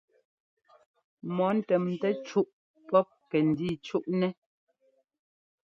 Mɔ 1.35 1.45
ntɛmtɛ́ 1.57 2.13
cúʼ 2.27 2.49
pɔp 2.87 3.07
kɛ́ndíi 3.29 3.73
cúʼnɛ́. 3.85 4.31